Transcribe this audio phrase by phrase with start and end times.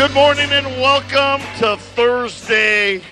[0.00, 3.02] good morning and welcome to Thursday.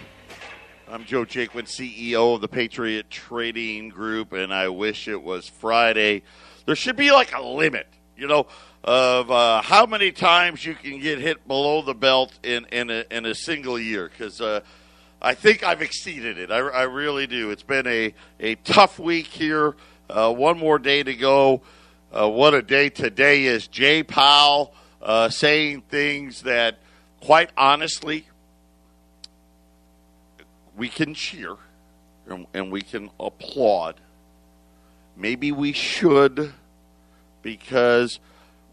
[0.91, 6.23] I'm Joe Jaquin, CEO of the Patriot Trading Group, and I wish it was Friday.
[6.65, 8.47] There should be like a limit, you know,
[8.85, 13.05] of uh, how many times you can get hit below the belt in in a,
[13.11, 14.61] in a single year, because uh,
[15.21, 16.51] I think I've exceeded it.
[16.51, 17.51] I, I, really do.
[17.51, 19.77] It's been a a tough week here.
[20.09, 21.61] Uh, one more day to go.
[22.11, 23.69] Uh, what a day today is.
[23.69, 26.79] Jay Powell uh, saying things that,
[27.21, 28.27] quite honestly,
[30.77, 31.57] we can cheer
[32.29, 33.97] and, and we can applaud.
[35.17, 36.53] Maybe we should,
[37.43, 38.21] because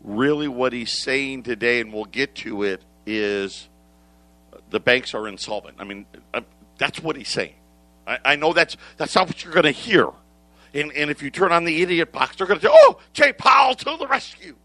[0.03, 3.67] really what he's saying today, and we'll get to it, is
[4.69, 5.77] the banks are insolvent.
[5.79, 6.41] I mean, uh,
[6.77, 7.55] that's what he's saying.
[8.07, 10.09] I, I know that's that's not what you're going to hear.
[10.73, 13.33] And, and if you turn on the idiot box, they're going to say, "Oh, Jay
[13.33, 14.55] Powell to the rescue."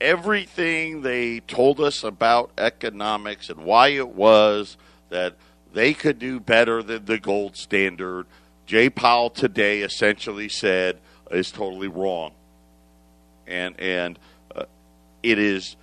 [0.00, 4.76] Everything they told us about economics and why it was
[5.10, 5.34] that
[5.72, 8.26] they could do better than the gold standard,
[8.66, 10.98] Jay Powell today essentially said
[11.30, 12.32] is totally wrong.
[13.46, 14.18] And and
[14.54, 14.64] uh,
[15.22, 15.76] it is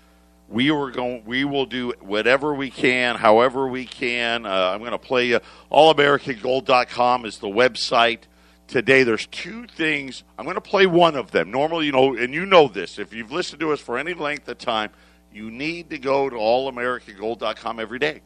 [0.48, 4.92] we were going we will do whatever we can however we can uh, i'm going
[4.92, 5.40] to play you
[5.72, 8.20] allamericangold.com is the website
[8.68, 10.24] today there's two things.
[10.38, 11.52] I'm going to play one of them.
[11.52, 13.00] Normally you know and you know this.
[13.00, 14.92] If you've listened to us for any length of time
[15.34, 18.22] you need to go to allamericangold.com every day.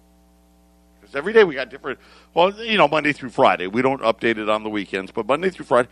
[1.02, 2.00] Because every day we got different
[2.34, 3.68] well you know monday through friday.
[3.68, 5.90] We don't update it on the weekends but monday through friday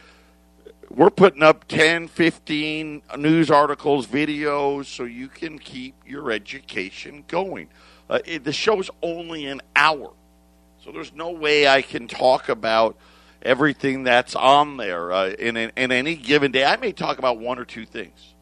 [0.90, 7.68] we're putting up 10 15 news articles videos so you can keep your education going.
[8.10, 10.14] Uh, it, the show's only an hour
[10.82, 12.96] so there's no way i can talk about
[13.42, 16.66] everything that's on there uh, in, in any given day.
[16.66, 18.34] I may talk about one or two things.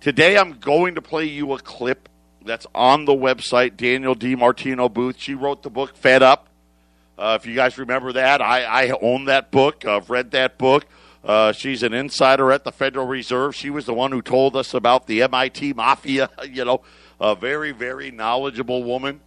[0.00, 2.08] Today, I'm going to play you a clip
[2.44, 3.76] that's on the website.
[3.76, 5.16] Daniel DiMartino Booth.
[5.18, 6.48] She wrote the book Fed Up.
[7.18, 9.84] Uh, if you guys remember that, I, I own that book.
[9.84, 10.86] I've read that book.
[11.22, 13.54] Uh, she's an insider at the Federal Reserve.
[13.54, 16.30] She was the one who told us about the MIT mafia.
[16.50, 16.80] You know,
[17.20, 19.20] a very, very knowledgeable woman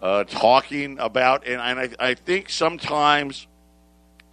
[0.00, 3.46] uh, talking about, and, and I, I think sometimes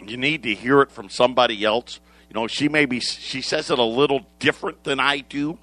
[0.08, 2.00] you need to hear it from somebody else.
[2.30, 5.58] You know, she maybe she says it a little different than I do.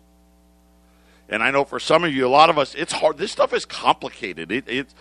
[1.28, 3.16] And I know for some of you, a lot of us, it's hard.
[3.16, 4.50] This stuff is complicated.
[4.50, 4.94] It, it's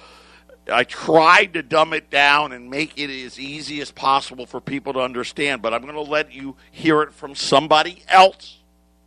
[0.71, 4.93] I tried to dumb it down and make it as easy as possible for people
[4.93, 8.59] to understand, but I'm going to let you hear it from somebody else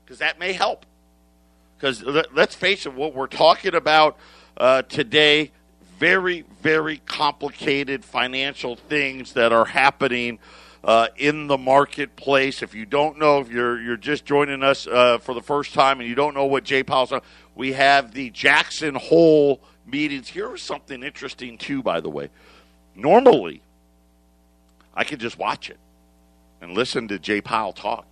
[0.04, 0.87] because that may help.
[1.76, 4.16] Because let's face it, what we're talking about
[4.56, 5.50] uh, today
[6.02, 10.36] very, very complicated financial things that are happening
[10.82, 12.60] uh, in the marketplace.
[12.60, 16.00] If you don't know, if you're you're just joining us uh, for the first time
[16.00, 17.20] and you don't know what Jay Powell's on,
[17.54, 20.26] we have the Jackson Hole meetings.
[20.26, 22.30] Here's something interesting too, by the way.
[22.96, 23.62] Normally,
[24.96, 25.78] I could just watch it
[26.60, 28.06] and listen to Jay Powell talk.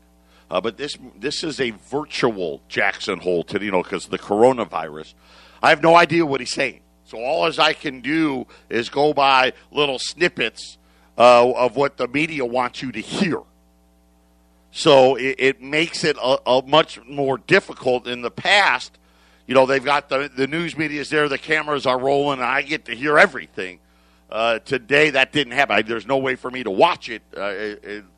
[0.49, 5.15] Uh, but this this is a virtual Jackson Hole to you know because the coronavirus.
[5.61, 6.83] I have no idea what he's saying.
[7.11, 10.79] So all as I can do is go by little snippets
[11.19, 13.41] uh, of what the media wants you to hear.
[14.71, 18.07] So it, it makes it a, a, much more difficult.
[18.07, 18.97] In the past,
[19.49, 22.49] you know, they've got the the news media is there, the cameras are rolling, and
[22.49, 23.81] I get to hear everything.
[24.31, 25.75] Uh, today, that didn't happen.
[25.75, 27.75] I, there's no way for me to watch it, uh,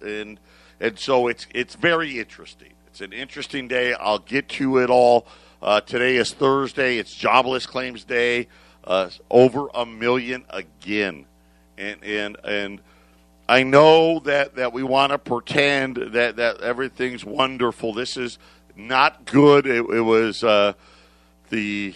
[0.06, 0.38] and
[0.80, 2.74] and so it's it's very interesting.
[2.88, 3.94] It's an interesting day.
[3.94, 5.26] I'll get to it all.
[5.62, 6.98] Uh, today is Thursday.
[6.98, 8.48] It's jobless claims day
[8.84, 11.26] uh, over a million again,
[11.78, 12.80] and and and
[13.48, 17.92] I know that that we want to pretend that that everything's wonderful.
[17.92, 18.38] This is
[18.76, 19.66] not good.
[19.66, 20.72] It, it was uh,
[21.50, 21.94] the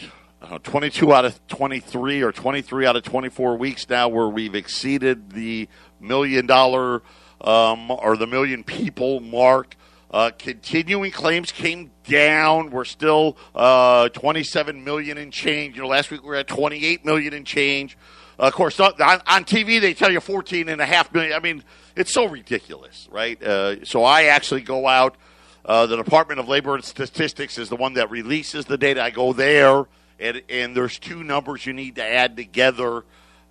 [0.51, 5.31] know, 22 out of 23 or 23 out of 24 weeks now where we've exceeded
[5.31, 5.69] the
[6.01, 7.03] million dollar
[7.41, 9.77] um, or the million people mark.
[10.11, 12.71] Uh, continuing claims came down.
[12.71, 15.77] We're still uh, 27 million in change.
[15.77, 17.99] You know, last week we were at 28 million in change.
[18.39, 21.33] Uh, of course, on, on, TV they tell you 14 and a half million.
[21.33, 21.65] I mean,
[21.97, 23.43] it's so ridiculous, right?
[23.43, 25.17] Uh, so I actually go out.
[25.65, 29.03] Uh, the Department of Labor and Statistics is the one that releases the data.
[29.03, 29.87] I go there,
[30.21, 33.05] and, and there's two numbers you need to add together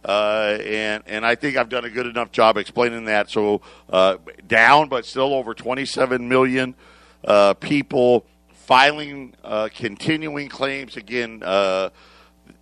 [0.05, 3.29] uh, and and I think I've done a good enough job explaining that.
[3.29, 4.17] So uh,
[4.47, 6.75] down, but still over 27 million
[7.23, 11.89] uh, people filing uh, continuing claims again uh,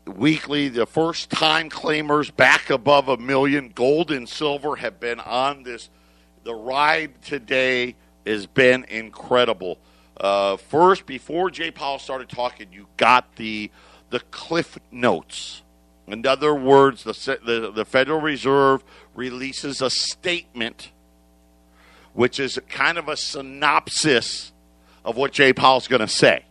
[0.06, 0.70] weekly.
[0.70, 3.70] The first time claimers back above a million.
[3.76, 5.90] Gold and silver have been on this.
[6.46, 7.96] The ride today
[8.26, 9.80] has been incredible.
[10.70, 13.70] first, before Jay Powell started talking, you got the
[14.12, 15.63] the cliff notes.
[16.08, 18.84] In other words, the, the, the Federal Reserve
[19.16, 20.92] releases a statement,
[22.14, 24.52] which is kind of a synopsis
[25.06, 26.46] of what Jay Powell's going to say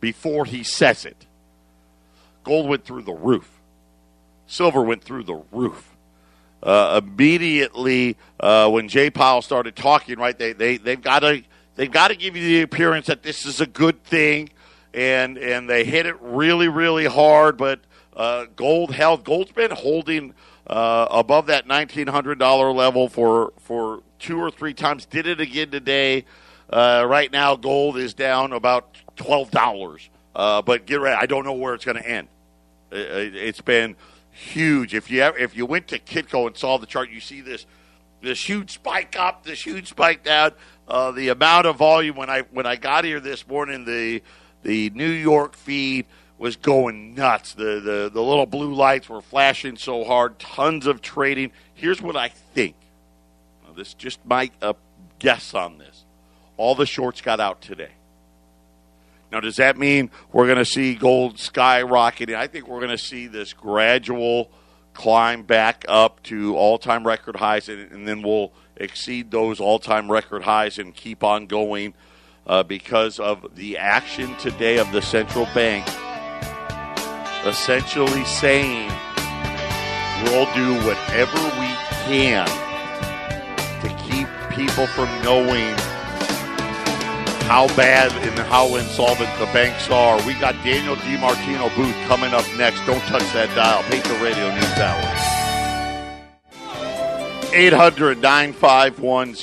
[0.00, 1.26] before he says it.
[2.44, 3.48] Gold went through the roof.
[4.46, 5.96] Silver went through the roof.
[6.62, 11.42] Uh, immediately, uh, when Jay Powell started talking, right, they, they, they've got to
[11.76, 14.50] they've got to give you the appearance that this is a good thing,
[14.92, 17.56] and and they hit it really really hard.
[17.56, 17.80] But
[18.18, 19.24] uh, gold held.
[19.24, 20.34] Gold's been holding
[20.66, 25.06] uh, above that nineteen hundred dollar level for for two or three times.
[25.06, 26.24] Did it again today.
[26.68, 30.10] Uh, right now, gold is down about twelve dollars.
[30.34, 31.16] Uh, but get ready.
[31.18, 32.28] I don't know where it's going to end.
[32.90, 33.96] It, has been
[34.30, 34.94] huge.
[34.94, 37.66] If you if you went to Kitco and saw the chart, you see this
[38.20, 40.52] this huge spike up, this huge spike down.
[40.88, 44.22] Uh, the amount of volume when I when I got here this morning, the
[44.64, 46.06] the New York feed
[46.38, 47.54] was going nuts.
[47.54, 50.38] The, the the little blue lights were flashing so hard.
[50.38, 51.50] Tons of trading.
[51.74, 52.76] Here's what I think.
[53.66, 54.74] Now, this just my uh,
[55.18, 56.04] guess on this.
[56.56, 57.90] All the shorts got out today.
[59.30, 62.34] Now, does that mean we're going to see gold skyrocketing?
[62.34, 64.50] I think we're going to see this gradual
[64.94, 69.78] climb back up to all time record highs, and, and, then we'll exceed those all
[69.78, 71.94] time record highs and keep on going
[72.46, 75.86] uh, because of the action today of the central bank
[77.44, 78.88] essentially saying
[80.24, 81.68] we'll do whatever we
[82.06, 82.46] can
[83.82, 85.74] to keep people from knowing
[87.48, 90.16] how bad and how insolvent the banks are.
[90.26, 92.84] We got Daniel DiMartino Booth coming up next.
[92.84, 93.82] Don't touch that dial.
[93.84, 95.28] Patriot Radio News Hour.
[97.54, 99.34] 800 951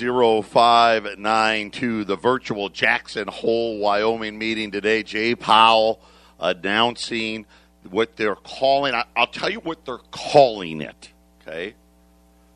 [0.44, 2.04] 0592.
[2.04, 5.02] The virtual Jackson Hole, Wyoming meeting today.
[5.02, 6.00] Jay Powell
[6.40, 7.48] announcing
[7.90, 8.94] what they're calling.
[9.16, 11.12] I'll tell you what they're calling it.
[11.42, 11.76] Okay,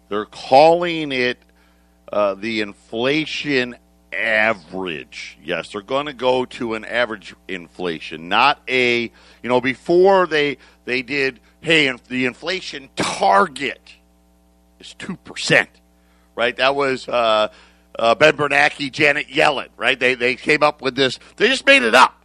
[0.09, 1.37] they're calling it
[2.11, 3.75] uh, the inflation
[4.11, 5.37] average.
[5.43, 10.57] Yes, they're going to go to an average inflation, not a you know before they
[10.85, 11.39] they did.
[11.61, 13.95] Hey, the inflation target
[14.79, 15.69] is two percent,
[16.35, 16.55] right?
[16.57, 17.07] That was.
[17.07, 17.49] Uh,
[17.97, 19.99] uh, ben Bernanke, Janet Yellen, right?
[19.99, 21.19] They, they came up with this.
[21.35, 22.23] They just made it up.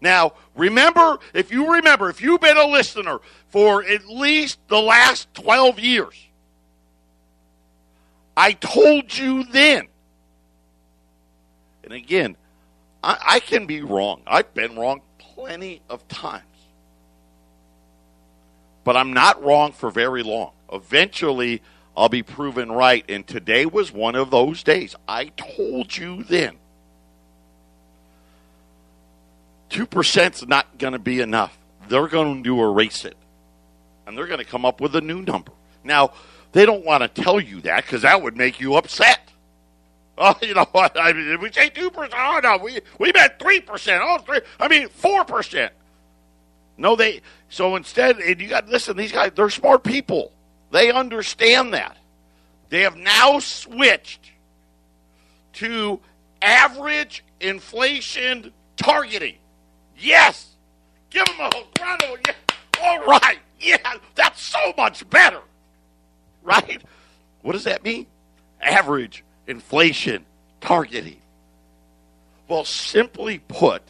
[0.00, 5.32] Now, remember, if you remember, if you've been a listener for at least the last
[5.34, 6.14] 12 years,
[8.36, 9.88] I told you then
[11.84, 12.36] and again,
[13.02, 14.22] I, I can be wrong.
[14.26, 16.42] I've been wrong plenty of times.
[18.82, 20.52] But I'm not wrong for very long.
[20.72, 21.62] Eventually,
[21.96, 23.04] I'll be proven right.
[23.08, 24.96] And today was one of those days.
[25.06, 26.56] I told you then.
[29.74, 31.58] 2% is not going to be enough.
[31.88, 33.16] They're going to erase it.
[34.06, 35.50] And they're going to come up with a new number.
[35.82, 36.12] Now,
[36.52, 39.20] they don't want to tell you that because that would make you upset.
[40.16, 40.96] Oh, you know what?
[40.96, 42.14] I mean, we say two percent?
[42.16, 44.00] Oh no, we we meant three percent.
[44.00, 44.42] Oh, three.
[44.60, 45.72] I mean, four percent.
[46.76, 47.20] No, they.
[47.48, 48.96] So instead, and you got listen.
[48.96, 50.30] These guys, they're smart people.
[50.70, 51.96] They understand that.
[52.68, 54.30] They have now switched
[55.54, 55.98] to
[56.40, 59.34] average inflation targeting.
[59.98, 60.54] Yes,
[61.10, 62.34] give them a round of yeah.
[62.82, 63.76] All right, yeah,
[64.14, 65.40] that's so much better,
[66.42, 66.82] right?
[67.42, 68.06] What does that mean?
[68.60, 70.24] Average inflation
[70.60, 71.20] targeting?
[72.48, 73.82] Well, simply put,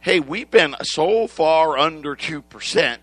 [0.00, 2.98] hey, we've been so far under 2%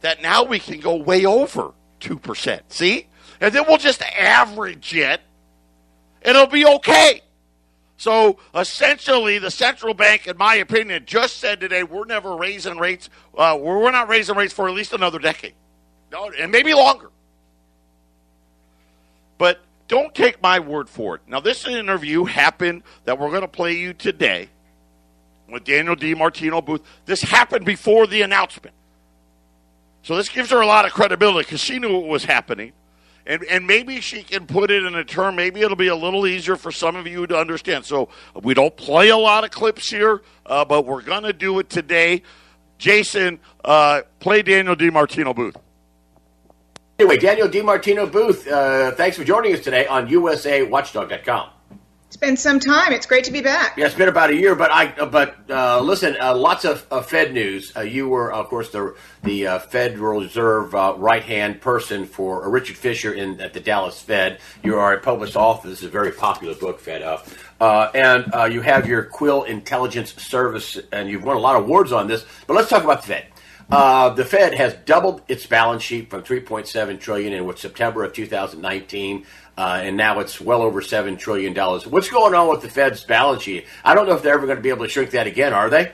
[0.00, 2.60] that now we can go way over 2%.
[2.68, 3.06] See?
[3.40, 5.20] And then we'll just average it,
[6.22, 7.22] and it'll be okay.
[7.98, 13.10] So essentially, the central bank, in my opinion, just said today we're never raising rates.
[13.36, 15.54] Uh, we're not raising rates for at least another decade,
[16.12, 17.10] no, and maybe longer.
[19.36, 21.22] But don't take my word for it.
[21.26, 24.48] Now, this interview happened that we're going to play you today
[25.50, 26.82] with Daniel DiMartino Booth.
[27.04, 28.76] This happened before the announcement.
[30.02, 32.74] So this gives her a lot of credibility because she knew what was happening.
[33.28, 36.26] And, and maybe she can put it in a term, maybe it'll be a little
[36.26, 37.84] easier for some of you to understand.
[37.84, 38.08] So
[38.42, 41.68] we don't play a lot of clips here, uh, but we're going to do it
[41.68, 42.22] today.
[42.78, 45.56] Jason, uh, play Daniel DiMartino Booth.
[46.98, 51.50] Anyway, Daniel DiMartino Booth, uh, thanks for joining us today on USAWatchdog.com.
[52.08, 52.94] It's been some time.
[52.94, 53.76] It's great to be back.
[53.76, 57.02] Yeah, it's been about a year, but I but uh, listen, uh, lots of uh,
[57.02, 57.76] Fed news.
[57.76, 62.48] Uh, you were, of course, the the uh, Federal Reserve uh, right hand person for
[62.48, 64.40] Richard Fisher in at the Dallas Fed.
[64.62, 65.68] You are a published author.
[65.68, 67.28] This is a very popular book, Fed Up,
[67.60, 72.06] and you have your Quill Intelligence Service, and you've won a lot of awards on
[72.06, 72.24] this.
[72.46, 73.26] But let's talk about the Fed.
[73.70, 79.26] Uh, the Fed has doubled its balance sheet from 3.7 trillion in September of 2019,
[79.58, 81.84] uh, and now it's well over seven trillion dollars.
[81.84, 83.66] What's going on with the Fed's balance sheet?
[83.84, 85.52] I don't know if they're ever going to be able to shrink that again.
[85.52, 85.92] Are they?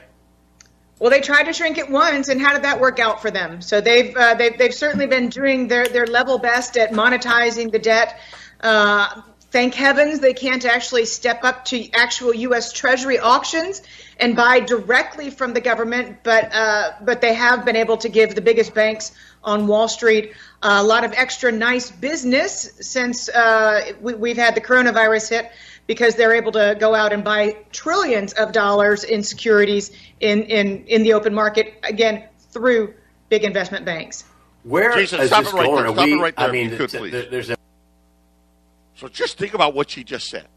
[0.99, 3.63] Well, they tried to shrink it once, and how did that work out for them?
[3.63, 7.79] So they've uh, they've, they've certainly been doing their their level best at monetizing the
[7.79, 8.19] debt.
[8.61, 12.71] Uh, thank heavens they can't actually step up to actual U.S.
[12.71, 13.81] Treasury auctions
[14.19, 18.35] and buy directly from the government, but uh, but they have been able to give
[18.35, 19.11] the biggest banks
[19.45, 24.61] on Wall Street a lot of extra nice business since uh, we, have had the
[24.61, 25.51] coronavirus hit
[25.87, 30.83] because they're able to go out and buy trillions of dollars in securities in, in,
[30.85, 32.93] in the open market again through
[33.29, 34.23] big investment banks.
[34.63, 35.95] Where Jason, is this right going?
[35.95, 37.57] There, we, right there, I mean, could, there's a
[38.95, 40.47] so just think about what she just said.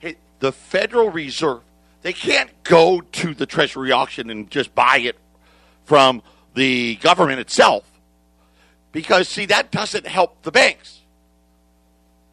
[0.00, 1.62] Hey, the Federal Reserve
[2.02, 5.16] they can't go to the Treasury auction and just buy it
[5.84, 6.20] from
[6.54, 7.84] the government itself
[8.92, 11.00] because, see, that doesn't help the banks.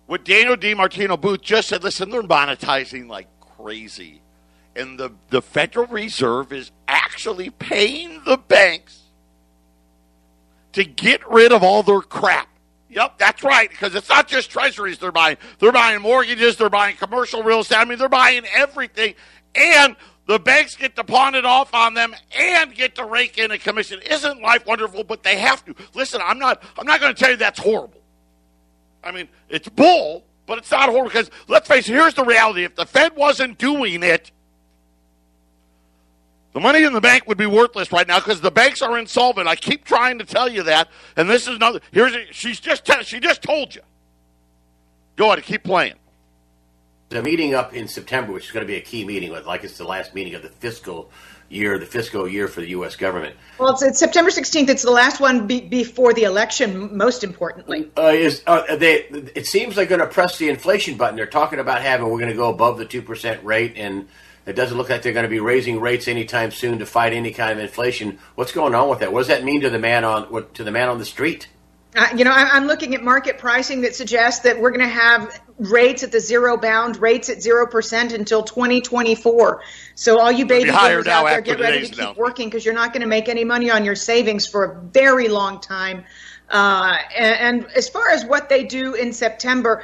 [0.07, 4.21] What Daniel DiMartino Booth just said, listen, they're monetizing like crazy.
[4.75, 9.01] And the, the Federal Reserve is actually paying the banks
[10.73, 12.47] to get rid of all their crap.
[12.89, 13.69] Yep, that's right.
[13.69, 15.37] Because it's not just treasuries they're buying.
[15.59, 16.57] They're buying mortgages.
[16.57, 17.77] They're buying commercial real estate.
[17.77, 19.13] I mean, they're buying everything
[19.55, 19.95] and
[20.29, 23.57] the banks get to pawn it off on them and get to rake in a
[23.57, 23.99] commission.
[24.07, 25.03] Isn't life wonderful?
[25.03, 25.73] But they have to.
[25.95, 27.99] Listen, I'm not I'm not going to tell you that's horrible.
[29.03, 32.63] I mean, it's bull, but it's not horrible because let's face it, here's the reality.
[32.63, 34.31] If the Fed wasn't doing it,
[36.53, 39.47] the money in the bank would be worthless right now because the banks are insolvent.
[39.47, 41.79] I keep trying to tell you that, and this is another.
[41.91, 43.81] Here's she's just she just told you.
[45.15, 45.95] Go ahead, keep playing
[47.11, 49.77] a meeting up in September, which is going to be a key meeting, like it's
[49.77, 51.09] the last meeting of the fiscal
[51.49, 52.95] year, the fiscal year for the U.S.
[52.95, 53.35] government.
[53.57, 54.69] Well, it's, it's September 16th.
[54.69, 57.89] It's the last one be, before the election, most importantly.
[57.97, 59.03] Uh, is uh, they?
[59.35, 61.15] It seems they're going to press the inflation button.
[61.15, 64.07] They're talking about having we're going to go above the two percent rate, and
[64.45, 67.31] it doesn't look like they're going to be raising rates anytime soon to fight any
[67.31, 68.19] kind of inflation.
[68.35, 69.11] What's going on with that?
[69.11, 71.47] What does that mean to the man on to the man on the street?
[71.95, 74.87] Uh, you know, I, am looking at market pricing that suggests that we're going to
[74.87, 79.61] have rates at the zero bound, rates at zero percent until 2024.
[79.95, 82.93] So all you baby boomers out there, get ready to keep working because you're not
[82.93, 86.03] going to make any money on your savings for a very long time.
[86.47, 89.83] Uh, and, and as far as what they do in September,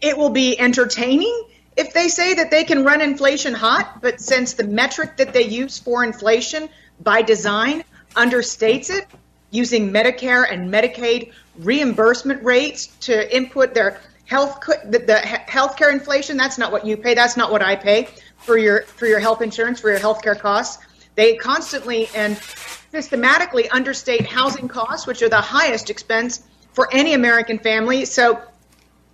[0.00, 4.54] it will be entertaining if they say that they can run inflation hot, but since
[4.54, 6.68] the metric that they use for inflation
[7.00, 9.06] by design understates it,
[9.50, 15.14] using Medicare and Medicaid reimbursement rates to input their health the, the
[15.48, 16.36] healthcare inflation.
[16.36, 17.14] That's not what you pay.
[17.14, 20.82] That's not what I pay for your for your health insurance for your healthcare costs.
[21.16, 22.36] They constantly and
[22.92, 26.42] systematically understate housing costs, which are the highest expense
[26.72, 28.04] for any American family.
[28.04, 28.40] So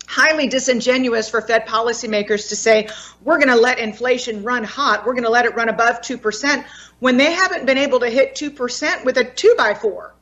[0.06, 2.88] highly disingenuous for Fed policymakers to say
[3.22, 6.18] we're going to let inflation run hot, we're going to let it run above two
[6.18, 6.66] percent
[7.00, 10.14] when they haven't been able to hit two percent with a two by four.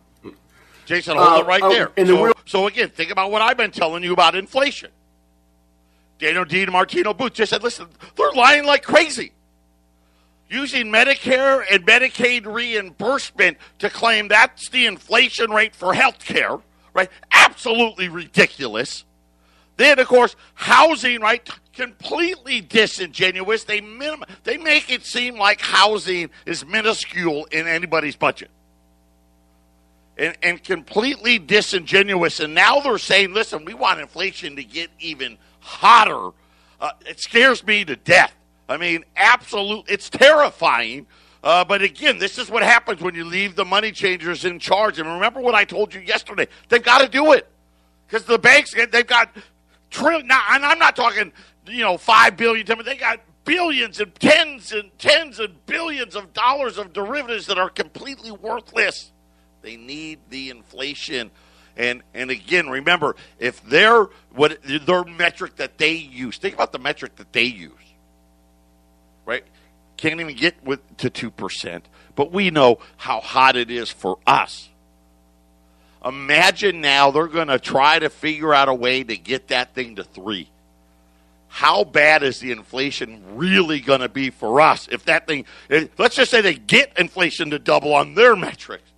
[0.85, 2.07] Jason, hold uh, it right uh, there.
[2.07, 4.91] So, real- so, again, think about what I've been telling you about inflation.
[6.19, 9.33] Daniel Martino, Booth just said, listen, they're lying like crazy.
[10.49, 16.59] Using Medicare and Medicaid reimbursement to claim that's the inflation rate for health care,
[16.93, 17.11] right?
[17.33, 19.05] Absolutely ridiculous.
[19.77, 21.49] Then, of course, housing, right?
[21.73, 23.65] Completely disingenuous.
[23.65, 28.51] They minim- they make it seem like housing is minuscule in anybody's budget
[30.17, 32.41] and, and completely disingenuous.
[32.41, 36.31] And now they're saying, listen, we want inflation to get even hotter.
[36.81, 38.35] Uh, it scares me to death.
[38.69, 39.85] I mean, absolute.
[39.89, 41.07] It's terrifying.
[41.43, 44.99] Uh, but again, this is what happens when you leave the money changers in charge.
[44.99, 46.49] And remember what I told you yesterday.
[46.69, 47.47] They've got to do it
[48.07, 49.37] because the banks they've got
[49.91, 50.27] trillion.
[50.27, 51.33] Now, and I'm not talking
[51.67, 52.67] you know five billion.
[52.85, 57.69] They got billions and tens and tens and billions of dollars of derivatives that are
[57.69, 59.13] completely worthless.
[59.65, 61.33] They need the inflation.
[61.77, 66.79] And and again, remember, if their what their metric that they use, think about the
[66.79, 67.73] metric that they use.
[69.27, 69.45] Right?
[69.97, 71.89] Can't even get with to two percent.
[72.15, 74.69] But we know how hot it is for us.
[76.05, 80.05] Imagine now they're gonna try to figure out a way to get that thing to
[80.05, 80.51] three.
[81.49, 85.87] how bad is the inflation really going to be for us if that thing, eh,
[85.99, 88.91] let's just say they get inflation to double on their metrics.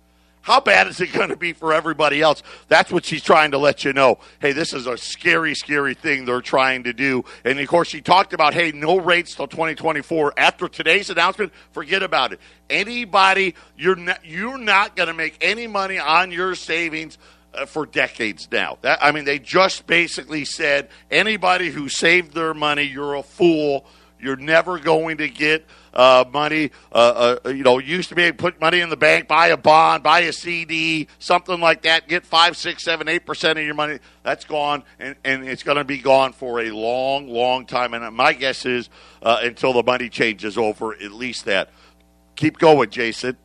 [0.47, 2.41] How bad is it going to be for everybody else?
[2.69, 4.19] That's what she's trying to let you know.
[4.39, 7.25] Hey, this is a scary, scary thing they're trying to do.
[7.43, 10.35] And of course, she talked about, hey, no rates till 2024.
[10.37, 12.39] After today's announcement, forget about it.
[12.69, 17.17] Anybody, you're not, you're not going to make any money on your savings
[17.53, 18.77] uh, for decades now.
[18.83, 23.85] That, I mean, they just basically said anybody who saved their money, you're a fool.
[24.17, 25.65] You're never going to get
[25.97, 26.71] uh, money.
[26.93, 29.47] Uh, uh, you know, used to be able to put money in the bank, buy
[29.47, 32.07] a bond, buy a CD, something like that.
[32.07, 33.99] Get five, six, seven, eight percent of your money.
[34.23, 37.93] That's gone, and, and it's going to be gone for a long, long time.
[37.93, 38.89] And my guess is
[39.21, 41.71] uh, until the money changes over, at least that.
[42.35, 43.35] Keep going, Jason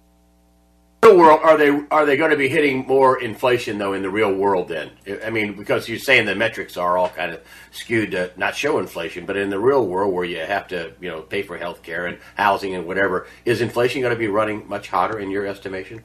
[1.03, 4.11] real world, are they are they going to be hitting more inflation though in the
[4.11, 4.69] real world?
[4.69, 4.91] Then,
[5.25, 7.41] I mean, because you're saying the metrics are all kind of
[7.73, 11.11] skewed to not show inflation, but in the real world where you have to you
[11.11, 14.69] know pay for health care and housing and whatever, is inflation going to be running
[14.69, 16.03] much hotter in your estimation?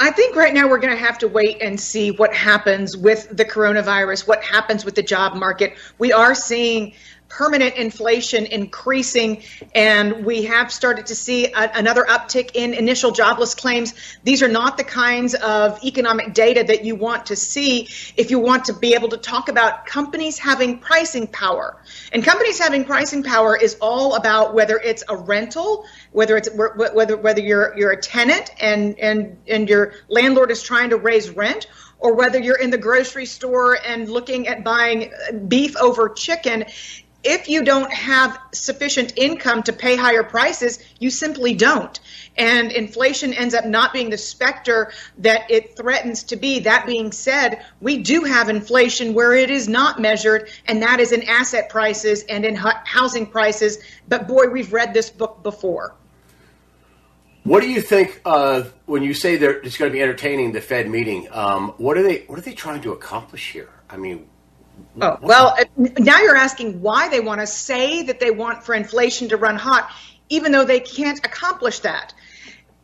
[0.00, 3.36] I think right now we're going to have to wait and see what happens with
[3.36, 5.74] the coronavirus, what happens with the job market.
[5.98, 6.94] We are seeing
[7.28, 9.42] permanent inflation increasing,
[9.74, 13.94] and we have started to see a, another uptick in initial jobless claims.
[14.24, 18.38] These are not the kinds of economic data that you want to see if you
[18.38, 21.76] want to be able to talk about companies having pricing power.
[22.12, 27.16] And companies having pricing power is all about whether it's a rental, whether it's whether
[27.16, 31.66] whether you're you're a tenant and and and your landlord is trying to raise rent
[32.00, 35.12] or whether you're in the grocery store and looking at buying
[35.48, 36.64] beef over chicken
[37.24, 41.98] if you don't have sufficient income to pay higher prices, you simply don't.
[42.36, 46.60] And inflation ends up not being the specter that it threatens to be.
[46.60, 51.10] That being said, we do have inflation where it is not measured, and that is
[51.10, 53.78] in asset prices and in housing prices.
[54.08, 55.94] But boy, we've read this book before.
[57.42, 60.60] What do you think uh, when you say they're, it's going to be entertaining the
[60.60, 61.28] Fed meeting?
[61.32, 63.70] Um, what are they What are they trying to accomplish here?
[63.90, 64.28] I mean,
[65.00, 65.64] Oh, well, uh,
[65.98, 69.56] now you're asking why they want to say that they want for inflation to run
[69.56, 69.90] hot,
[70.28, 72.14] even though they can't accomplish that.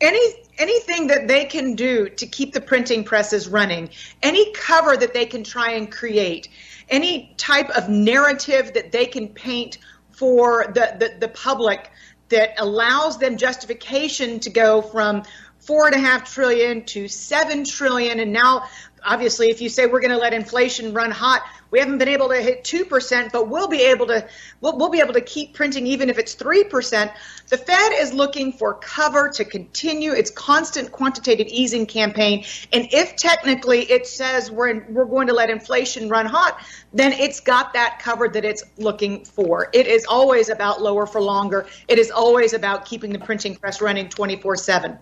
[0.01, 0.19] Any
[0.57, 3.89] anything that they can do to keep the printing presses running,
[4.23, 6.49] any cover that they can try and create,
[6.89, 9.77] any type of narrative that they can paint
[10.11, 11.91] for the, the, the public
[12.29, 15.23] that allows them justification to go from
[15.59, 18.65] four and a half trillion to seven trillion and now
[19.05, 21.43] obviously if you say we're going to let inflation run hot
[21.75, 24.25] we haven't been able to hit 2%, but we'll be able to
[24.61, 27.13] we'll, we'll be able to keep printing even if it's 3%.
[27.49, 32.45] The Fed is looking for cover to continue its constant quantitative easing campaign.
[32.71, 36.61] And if technically it says we're in, we're going to let inflation run hot,
[36.93, 39.69] then it's got that cover that it's looking for.
[39.73, 41.67] It is always about lower for longer.
[41.89, 44.97] It is always about keeping the printing press running 24/7.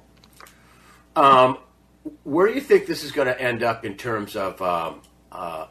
[1.16, 1.60] Um,
[2.24, 5.68] where do you think this is going to end up in terms of um, uh,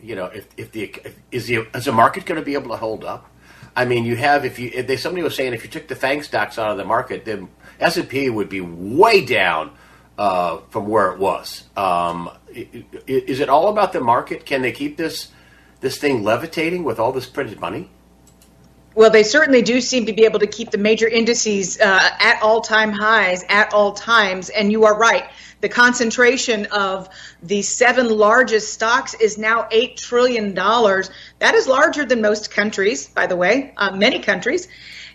[0.00, 2.70] you know, if, if the if, is the is the market going to be able
[2.70, 3.30] to hold up?
[3.76, 5.94] I mean, you have if you if they somebody was saying if you took the
[5.94, 9.70] FANG stocks out of the market, then S and P would be way down
[10.16, 11.64] uh, from where it was.
[11.76, 12.30] Um,
[13.06, 14.44] is it all about the market?
[14.46, 15.28] Can they keep this
[15.80, 17.90] this thing levitating with all this printed money?
[18.98, 22.42] Well, they certainly do seem to be able to keep the major indices uh, at
[22.42, 24.50] all time highs at all times.
[24.50, 25.30] And you are right.
[25.60, 27.08] The concentration of
[27.40, 30.52] the seven largest stocks is now $8 trillion.
[30.52, 34.66] That is larger than most countries, by the way, uh, many countries.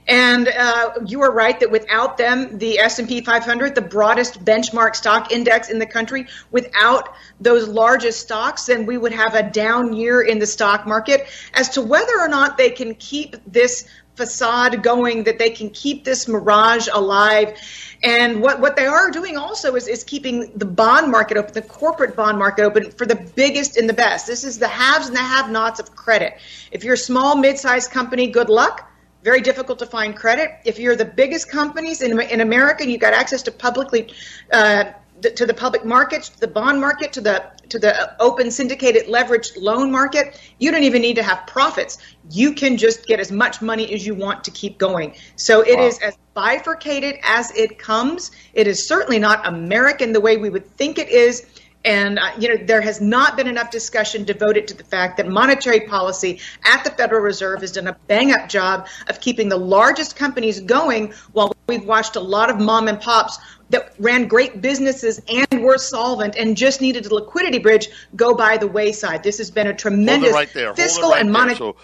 [0.08, 5.32] And uh, you are right that without them, the S&P 500, the broadest benchmark stock
[5.32, 10.22] index in the country, without those largest stocks, then we would have a down year
[10.22, 11.28] in the stock market.
[11.54, 16.04] As to whether or not they can keep this facade going, that they can keep
[16.04, 17.58] this mirage alive.
[18.04, 21.62] And what, what they are doing also is, is keeping the bond market open, the
[21.62, 24.28] corporate bond market open for the biggest and the best.
[24.28, 26.38] This is the haves and the have nots of credit.
[26.72, 28.90] If you're a small, mid sized company, good luck
[29.24, 30.52] very difficult to find credit.
[30.66, 34.14] If you're the biggest companies in, in America and you've got access to publicly
[34.52, 39.08] uh, to the public markets, to the bond market, to the to the open syndicated
[39.08, 41.98] leveraged loan market, you don't even need to have profits.
[42.30, 45.16] You can just get as much money as you want to keep going.
[45.38, 45.86] So it wow.
[45.86, 48.32] is as bifurcated as it comes.
[48.54, 51.46] It is certainly not American the way we would think it is.
[51.86, 55.28] And uh, you know there has not been enough discussion devoted to the fact that
[55.28, 60.16] monetary policy at the Federal Reserve has done a bang-up job of keeping the largest
[60.16, 63.38] companies going, while we've watched a lot of mom and pops
[63.70, 68.58] that ran great businesses and were solvent and just needed a liquidity bridge go by
[68.58, 69.24] the wayside.
[69.24, 71.58] This has been a tremendous right fiscal right and monetary.
[71.58, 71.76] So,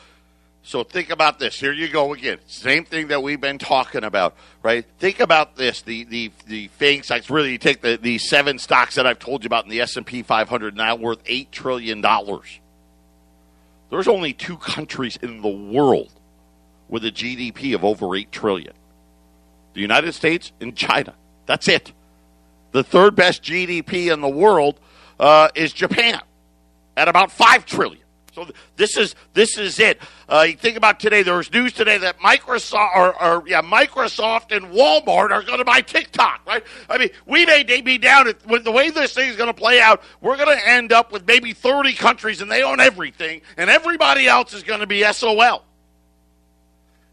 [0.63, 1.59] So think about this.
[1.59, 2.39] Here you go again.
[2.45, 4.85] Same thing that we've been talking about, right?
[4.99, 5.81] Think about this.
[5.81, 7.29] The the the FANG stocks.
[7.29, 9.95] Really, you take the the seven stocks that I've told you about in the S
[9.95, 12.59] and P 500 now worth eight trillion dollars.
[13.89, 16.11] There's only two countries in the world
[16.87, 18.73] with a GDP of over eight trillion:
[19.73, 21.15] the United States and China.
[21.45, 21.93] That's it.
[22.73, 24.79] The third best GDP in the world
[25.19, 26.21] uh, is Japan
[26.95, 28.03] at about five trillion.
[28.33, 29.99] So this is this is it.
[30.27, 31.23] Uh, you think about today.
[31.23, 35.65] There was news today that Microsoft or, or yeah, Microsoft and Walmart are going to
[35.65, 36.45] buy TikTok.
[36.45, 36.63] Right?
[36.89, 39.59] I mean, we may be down at, with the way this thing is going to
[39.59, 40.01] play out.
[40.21, 44.27] We're going to end up with maybe thirty countries, and they own everything, and everybody
[44.27, 45.63] else is going to be SOL.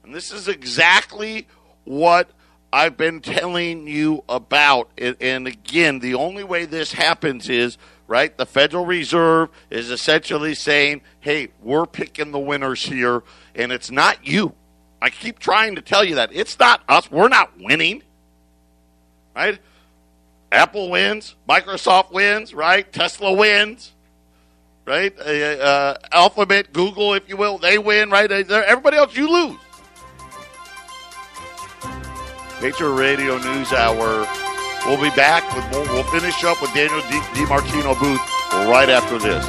[0.05, 1.49] And this is exactly
[1.85, 2.31] what
[2.73, 4.91] I've been telling you about.
[4.99, 8.37] And again, the only way this happens is right?
[8.37, 13.23] The Federal Reserve is essentially saying, hey, we're picking the winners here,
[13.55, 14.55] and it's not you.
[15.01, 16.31] I keep trying to tell you that.
[16.33, 17.11] It's not us.
[17.11, 18.03] We're not winning,
[19.35, 19.59] right?
[20.53, 22.90] Apple wins, Microsoft wins, right?
[22.92, 23.92] Tesla wins,
[24.87, 25.12] right?
[25.19, 28.31] Uh, uh, Alphabet, Google, if you will, they win, right?
[28.31, 29.59] Everybody else, you lose.
[32.61, 34.46] Patriot Radio News Hour
[34.85, 35.83] We'll be back with more.
[35.95, 38.21] We'll finish up with Daniel DiMartino Booth
[38.69, 39.47] right after this.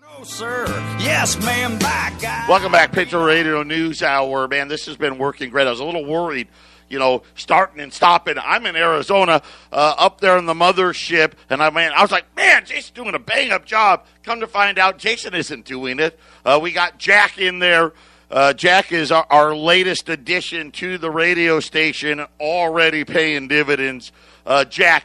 [0.00, 0.66] No, sir.
[0.98, 1.78] Yes, ma'am.
[1.78, 2.48] Back.
[2.48, 4.48] Welcome back, Patriot Radio News Hour.
[4.48, 5.66] Man, this has been working great.
[5.66, 6.48] I was a little worried
[6.88, 8.36] you know, starting and stopping.
[8.42, 9.42] I'm in Arizona,
[9.72, 13.14] uh, up there in the mothership, and I mean, I was like, man, Jason's doing
[13.14, 14.04] a bang up job.
[14.22, 16.18] Come to find out, Jason isn't doing it.
[16.44, 17.92] Uh, we got Jack in there
[18.30, 24.12] uh, Jack is our, our, latest addition to the radio station, already paying dividends.
[24.44, 25.04] Uh, Jack,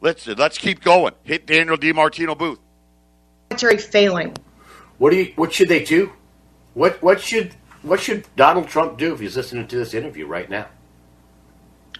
[0.00, 1.12] let's let's keep going.
[1.22, 2.58] Hit Daniel DiMartino booth.
[3.50, 4.34] Military failing.
[4.98, 5.32] What do you?
[5.36, 6.12] What should they do?
[6.74, 10.48] What what should what should Donald Trump do if he's listening to this interview right
[10.48, 10.66] now?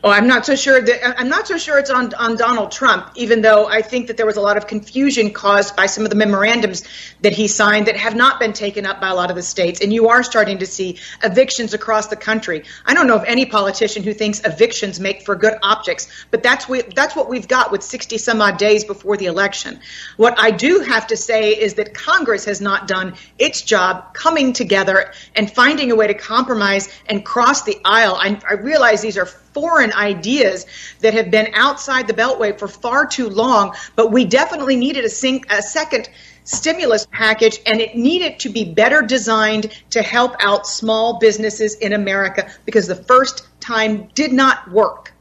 [0.05, 3.13] Oh, I'm not so sure that I'm not so sure it's on on Donald Trump.
[3.15, 6.11] Even though I think that there was a lot of confusion caused by some of
[6.11, 6.83] the memorandums
[7.21, 9.81] that he signed that have not been taken up by a lot of the states,
[9.81, 12.65] and you are starting to see evictions across the country.
[12.85, 16.69] I don't know of any politician who thinks evictions make for good optics, but that's
[16.69, 19.79] we, that's what we've got with 60 some odd days before the election.
[20.17, 24.53] What I do have to say is that Congress has not done its job coming
[24.53, 28.17] together and finding a way to compromise and cross the aisle.
[28.17, 30.67] I, I realize these are foreign ideas
[31.01, 35.09] that have been outside the Beltway for far too long, but we definitely needed a,
[35.09, 36.09] sing- a second
[36.45, 41.93] stimulus package and it needed to be better designed to help out small businesses in
[41.93, 45.13] America because the first time did not work.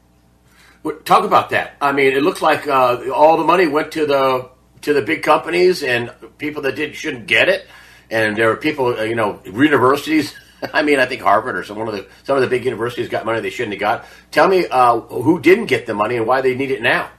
[1.04, 1.76] Talk about that.
[1.80, 5.22] I mean, it looks like uh, all the money went to the to the big
[5.22, 7.68] companies and people that didn't shouldn't get it,
[8.10, 10.34] and there are people, uh, you know, universities
[10.72, 13.08] I mean, I think Harvard or some one of the some of the big universities
[13.08, 14.04] got money they shouldn't have got.
[14.30, 17.10] Tell me uh, who didn't get the money and why they need it now.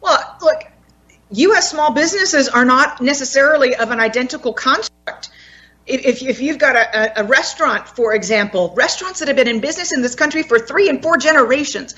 [0.00, 0.62] Well, look,
[1.30, 1.70] U.S.
[1.70, 4.85] small businesses are not necessarily of an identical construct.
[5.86, 9.92] If, if you've got a, a restaurant, for example, restaurants that have been in business
[9.92, 11.94] in this country for three and four generations,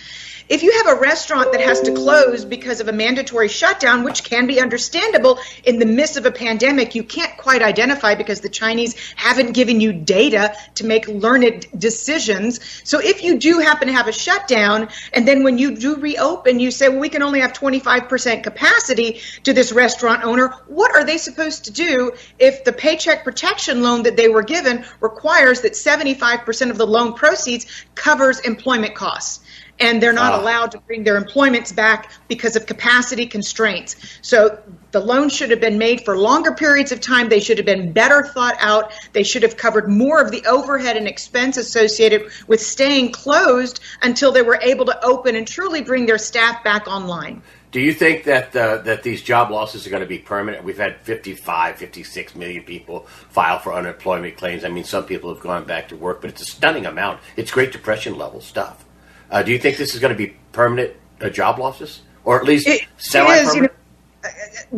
[0.48, 4.24] if you have a restaurant that has to close because of a mandatory shutdown, which
[4.24, 8.48] can be understandable in the midst of a pandemic, you can't quite identify because the
[8.48, 12.60] Chinese haven't given you data to make learned decisions.
[12.84, 16.60] So if you do happen to have a shutdown, and then when you do reopen,
[16.60, 21.04] you say, well, we can only have 25% capacity to this restaurant owner, what are
[21.04, 25.72] they supposed to do if the paycheck protection loan that they were given requires that
[25.72, 29.40] 75% of the loan proceeds covers employment costs?
[29.80, 30.40] and they're not ah.
[30.40, 34.18] allowed to bring their employments back because of capacity constraints.
[34.22, 34.58] So
[34.90, 37.28] the loan should have been made for longer periods of time.
[37.28, 38.92] They should have been better thought out.
[39.12, 44.32] They should have covered more of the overhead and expense associated with staying closed until
[44.32, 47.42] they were able to open and truly bring their staff back online.
[47.70, 50.64] Do you think that uh, that these job losses are going to be permanent?
[50.64, 53.00] We've had 55, 56 million people
[53.30, 54.64] file for unemployment claims.
[54.64, 57.20] I mean, some people have gone back to work, but it's a stunning amount.
[57.36, 58.84] It's Great Depression level stuff.
[59.30, 62.44] Uh, do you think this is going to be permanent uh, job losses, or at
[62.44, 63.54] least semi-permanent?
[63.54, 63.68] You know,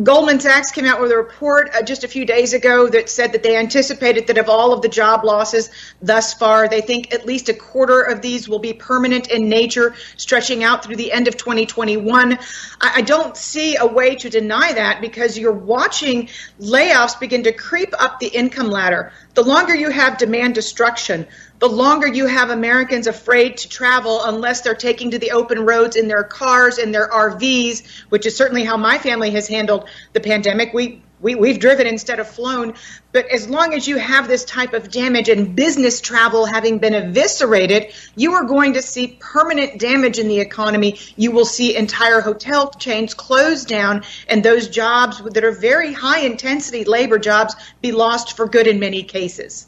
[0.03, 3.33] Goldman Sachs came out with a report uh, just a few days ago that said
[3.33, 5.69] that they anticipated that of all of the job losses
[6.01, 9.95] thus far, they think at least a quarter of these will be permanent in nature,
[10.17, 12.33] stretching out through the end of 2021.
[12.33, 12.37] I,
[12.81, 17.93] I don't see a way to deny that because you're watching layoffs begin to creep
[17.99, 19.11] up the income ladder.
[19.33, 21.27] The longer you have demand destruction,
[21.61, 25.95] the longer you have Americans afraid to travel unless they're taking to the open roads
[25.95, 30.19] in their cars and their RVs, which is certainly how my family has handled the
[30.19, 30.73] pandemic.
[30.73, 32.73] We we, we've driven instead of flown.
[33.11, 36.95] But as long as you have this type of damage and business travel having been
[36.95, 40.97] eviscerated, you are going to see permanent damage in the economy.
[41.15, 46.21] You will see entire hotel chains close down and those jobs that are very high
[46.21, 49.67] intensity labor jobs be lost for good in many cases.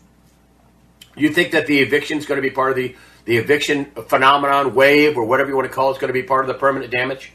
[1.15, 2.95] You think that the eviction is going to be part of the,
[3.25, 6.23] the eviction phenomenon, wave, or whatever you want to call it, is going to be
[6.23, 7.31] part of the permanent damage?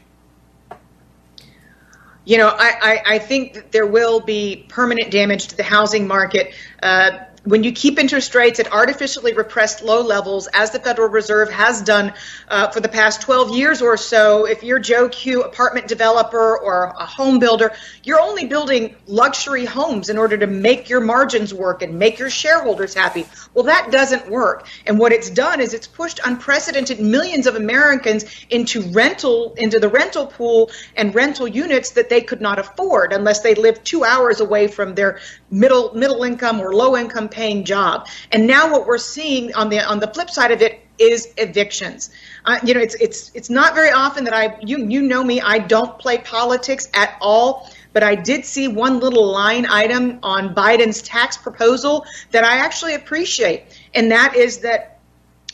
[2.29, 6.05] you know, I, I, I, think that there will be permanent damage to the housing
[6.07, 6.53] market.
[6.83, 11.49] Uh, when you keep interest rates at artificially repressed low levels, as the Federal Reserve
[11.49, 12.13] has done
[12.49, 16.93] uh, for the past 12 years or so, if you're Joe Q, apartment developer or
[16.99, 17.71] a home builder,
[18.03, 22.29] you're only building luxury homes in order to make your margins work and make your
[22.29, 23.25] shareholders happy.
[23.53, 24.67] Well, that doesn't work.
[24.85, 29.89] And what it's done is it's pushed unprecedented millions of Americans into rental, into the
[29.89, 34.41] rental pool and rental units that they could not afford unless they lived two hours
[34.41, 38.07] away from their middle middle income or low income paying job.
[38.31, 42.09] And now what we're seeing on the on the flip side of it is evictions.
[42.45, 45.41] Uh, you know, it's it's it's not very often that I you you know me,
[45.41, 47.69] I don't play politics at all.
[47.91, 52.93] But I did see one little line item on Biden's tax proposal that I actually
[52.93, 53.63] appreciate,
[53.95, 54.98] and that is that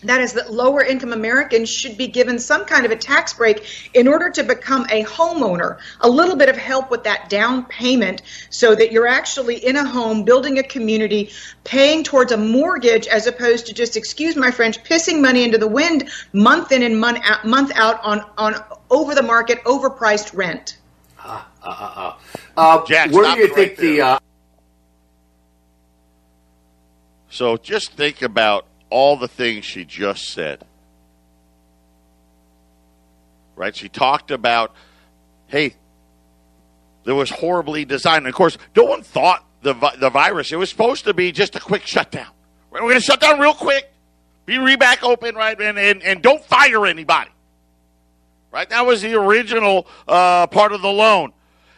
[0.07, 3.89] that is that lower income Americans should be given some kind of a tax break
[3.93, 5.79] in order to become a homeowner.
[6.01, 9.87] A little bit of help with that down payment so that you're actually in a
[9.87, 11.31] home, building a community,
[11.63, 15.67] paying towards a mortgage as opposed to just, excuse my French, pissing money into the
[15.67, 18.55] wind month in and month out, month out on, on
[18.89, 20.77] over the market, overpriced rent.
[21.19, 22.13] Uh, uh, uh,
[22.57, 22.85] uh.
[22.85, 24.01] Jack, where do you think right the.
[24.01, 24.19] Uh...
[27.29, 30.63] So just think about all the things she just said.
[33.55, 33.75] Right?
[33.75, 34.73] She talked about,
[35.47, 35.75] hey,
[37.03, 38.19] there was horribly designed.
[38.19, 41.55] And of course, no one thought the, the virus, it was supposed to be just
[41.55, 42.27] a quick shutdown.
[42.69, 43.91] We're going to shut down real quick,
[44.45, 45.59] be re back open, right?
[45.59, 47.31] And, and, and don't fire anybody.
[48.51, 48.69] Right?
[48.69, 51.33] That was the original uh, part of the loan.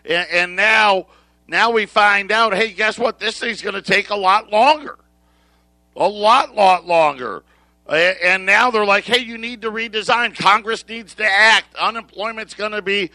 [0.05, 1.07] And, and now,
[1.47, 3.19] now we find out, hey, guess what?
[3.19, 4.97] This thing's going to take a lot longer
[5.97, 7.43] a lot, lot longer.
[7.89, 10.37] And now they're like, hey, you need to redesign.
[10.37, 11.75] Congress needs to act.
[11.75, 13.11] Unemployment's going to be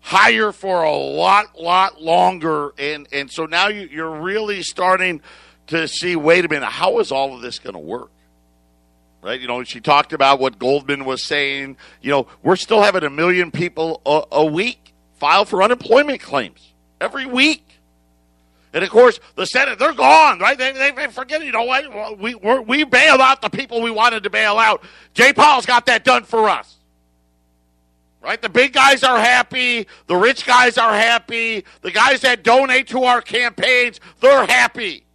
[0.00, 2.72] higher for a lot, lot longer.
[2.78, 5.20] And, and so now you, you're really starting
[5.68, 8.10] to see wait a minute, how is all of this going to work?
[9.22, 9.40] Right?
[9.40, 11.76] You know, she talked about what Goldman was saying.
[12.00, 16.72] You know, we're still having a million people a, a week file for unemployment claims
[17.00, 17.65] every week.
[18.76, 20.58] And of course, the Senate, they're gone, right?
[20.58, 22.18] They, they, they forget, you know what?
[22.18, 24.84] We, we bailed out the people we wanted to bail out.
[25.14, 26.74] Jay Powell's got that done for us.
[28.20, 28.40] Right?
[28.42, 29.86] The big guys are happy.
[30.08, 31.64] The rich guys are happy.
[31.80, 35.06] The guys that donate to our campaigns, they're happy.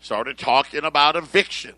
[0.00, 1.76] Started talking about evictions,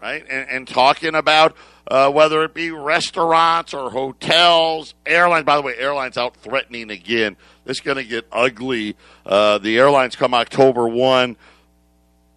[0.00, 0.24] right?
[0.30, 1.56] And, and talking about
[1.88, 5.44] uh, whether it be restaurants or hotels, airlines.
[5.44, 7.36] By the way, airlines out threatening again.
[7.64, 8.96] This is going to get ugly.
[9.24, 11.36] Uh, the airlines come October 1.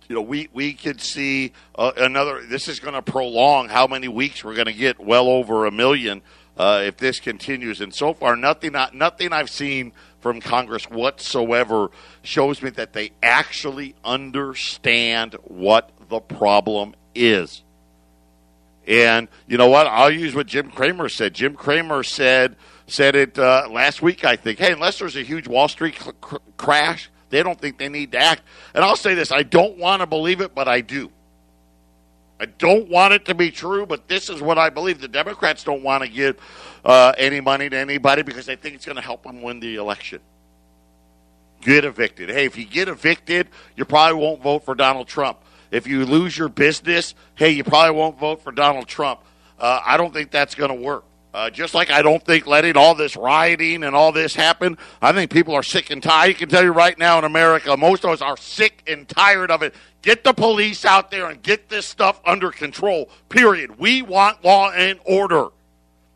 [0.09, 2.41] You know, we, we could see uh, another.
[2.45, 5.71] This is going to prolong how many weeks we're going to get well over a
[5.71, 6.21] million
[6.57, 7.81] uh, if this continues.
[7.81, 11.89] And so far, nothing, nothing I've seen from Congress whatsoever
[12.23, 17.63] shows me that they actually understand what the problem is.
[18.87, 19.85] And you know what?
[19.85, 21.33] I'll use what Jim Cramer said.
[21.33, 22.55] Jim Cramer said
[22.87, 24.59] said it uh, last week, I think.
[24.59, 28.17] Hey, unless there's a huge Wall Street cr- crash, they don't think they need to
[28.17, 28.43] act.
[28.73, 31.11] And I'll say this: I don't want to believe it, but I do.
[32.39, 35.01] I don't want it to be true, but this is what I believe.
[35.01, 36.37] The Democrats don't want to give
[36.85, 39.75] uh, any money to anybody because they think it's going to help them win the
[39.75, 40.21] election.
[41.61, 42.29] Get evicted.
[42.29, 45.39] Hey, if you get evicted, you probably won't vote for Donald Trump.
[45.71, 49.21] If you lose your business, hey, you probably won't vote for Donald Trump.
[49.59, 51.03] Uh, I don't think that's going to work.
[51.33, 55.11] Uh, just like I don't think letting all this rioting and all this happen, I
[55.11, 56.29] think people are sick and tired.
[56.29, 59.51] I can tell you right now in America, most of us are sick and tired
[59.51, 59.75] of it.
[60.01, 63.77] Get the police out there and get this stuff under control, period.
[63.77, 65.49] We want law and order.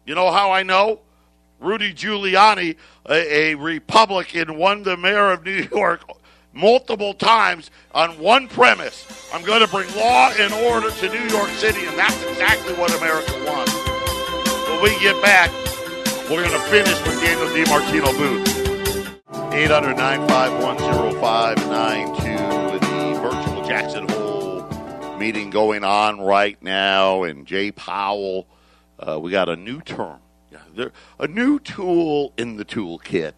[0.05, 1.01] You know how I know?
[1.59, 6.01] Rudy Giuliani, a, a Republican, won the mayor of New York
[6.53, 9.05] multiple times on one premise.
[9.33, 12.95] I'm going to bring law and order to New York City, and that's exactly what
[12.97, 13.73] America wants.
[14.69, 15.51] When we get back,
[16.29, 18.61] we're going to finish with Daniel DiMartino Booth.
[19.53, 19.97] 800
[22.79, 24.65] the virtual Jackson Hole
[25.17, 28.47] meeting going on right now, and Jay Powell.
[28.97, 30.19] Uh, we got a new term,
[30.51, 30.85] Yeah,
[31.19, 33.33] a new tool in the toolkit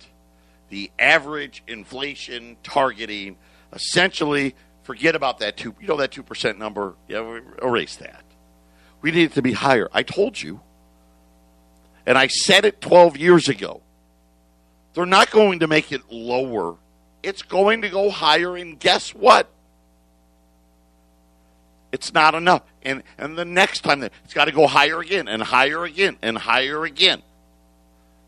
[0.74, 3.38] the average inflation targeting.
[3.74, 5.76] Essentially, forget about that two.
[5.80, 6.96] You know that two percent number.
[7.08, 8.24] Yeah, erase that.
[9.02, 9.88] We need it to be higher.
[9.94, 10.62] I told you,
[12.08, 13.82] and I said it 12 years ago.
[14.96, 16.78] They're not going to make it lower.
[17.22, 19.50] It's going to go higher, and guess what?
[21.92, 22.64] It's not enough.
[22.82, 26.36] And and the next time it's got to go higher again and higher again and
[26.36, 27.22] higher again.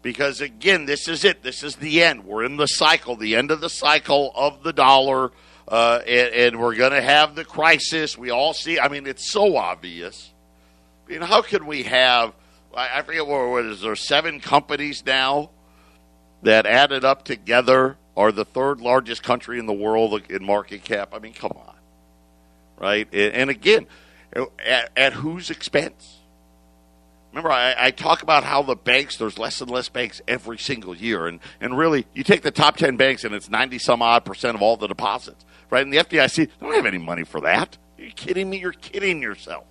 [0.05, 1.41] Because again, this is it.
[1.41, 2.25] This is the end.
[2.25, 5.31] We're in the cycle, the end of the cycle of the dollar,
[5.67, 8.15] uh, and, and, we're going to have the crisis.
[8.15, 8.79] We all see.
[8.79, 10.31] I mean, it's so obvious.
[11.07, 12.33] I mean, how can we have?
[12.71, 15.49] I forget what, what is there seven companies now
[16.43, 21.15] that added up together are the third largest country in the world in market cap.
[21.15, 21.75] I mean, come on
[22.77, 23.07] right?
[23.13, 23.87] And again,
[24.33, 26.14] at, at whose expense?
[27.35, 30.95] Remember, I, I, talk about how the banks, there's less and less banks every single
[30.95, 31.27] year.
[31.27, 34.55] And, and really, you take the top 10 banks and it's 90 some odd percent
[34.55, 35.83] of all the deposits, right?
[35.83, 37.77] And the FDIC don't have any money for that.
[37.97, 38.59] Are you kidding me?
[38.59, 39.65] You're kidding yourself.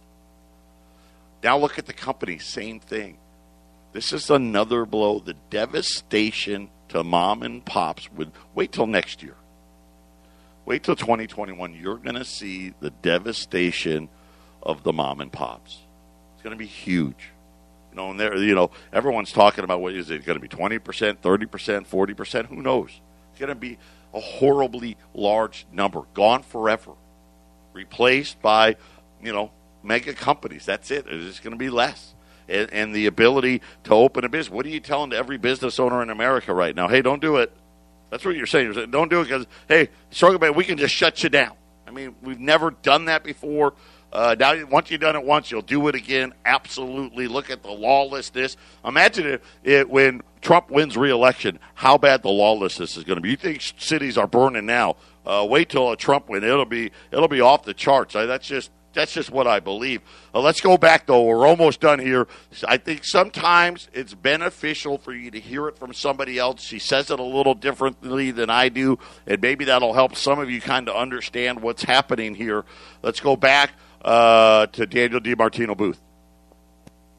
[1.42, 3.16] Now look at the company, same thing.
[3.94, 5.18] This is another blow.
[5.20, 9.36] The devastation to mom and pops would wait till next year.
[10.66, 11.72] Wait till 2021.
[11.72, 14.10] You're going to see the devastation
[14.62, 15.78] of the mom and pops.
[16.34, 17.30] It's going to be huge.
[17.94, 20.48] You know, and there, you know, everyone's talking about what is it going to be
[20.48, 21.16] 20%, 30%,
[21.86, 22.46] 40%?
[22.46, 22.90] Who knows?
[23.30, 23.78] It's going to be
[24.12, 26.90] a horribly large number, gone forever,
[27.72, 28.76] replaced by,
[29.22, 29.52] you know,
[29.84, 30.66] mega companies.
[30.66, 31.06] That's it.
[31.08, 32.14] It's just going to be less.
[32.48, 34.52] And, and the ability to open a business.
[34.52, 36.88] What are you telling to every business owner in America right now?
[36.88, 37.52] Hey, don't do it.
[38.10, 38.66] That's what you're saying.
[38.66, 41.52] You're saying don't do it because, hey, struggle bad, we can just shut you down.
[41.86, 43.74] I mean, we've never done that before.
[44.14, 46.32] Uh, now, once you've done it once, you'll do it again.
[46.44, 47.26] Absolutely.
[47.26, 48.56] Look at the lawlessness.
[48.84, 53.30] Imagine it, when Trump wins re-election, how bad the lawlessness is going to be.
[53.30, 54.96] You think cities are burning now?
[55.26, 58.14] Uh, wait till a Trump win; it'll be it'll be off the charts.
[58.14, 60.02] I, that's just that's just what I believe.
[60.34, 61.22] Uh, let's go back though.
[61.22, 62.28] We're almost done here.
[62.68, 66.62] I think sometimes it's beneficial for you to hear it from somebody else.
[66.62, 70.50] She says it a little differently than I do, and maybe that'll help some of
[70.50, 72.64] you kind of understand what's happening here.
[73.02, 73.72] Let's go back
[74.04, 76.00] uh, to Danielle DiMartino Booth.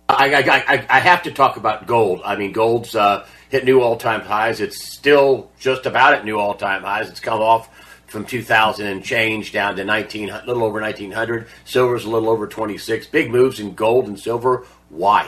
[0.07, 2.21] I, I, I, have to talk about gold.
[2.23, 4.61] I mean, gold's uh, hit new all time highs.
[4.61, 7.09] It's still just about at new all time highs.
[7.09, 7.69] It's come off
[8.05, 11.47] from 2000 and change down to 19, a little over 1900.
[11.65, 13.07] Silver's a little over 26.
[13.07, 14.67] Big moves in gold and silver.
[14.89, 15.27] Why?